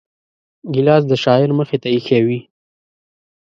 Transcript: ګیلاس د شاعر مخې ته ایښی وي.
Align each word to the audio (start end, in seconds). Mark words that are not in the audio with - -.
ګیلاس 0.73 1.03
د 1.07 1.13
شاعر 1.23 1.49
مخې 1.59 1.77
ته 1.81 1.87
ایښی 1.93 2.21
وي. 2.25 2.39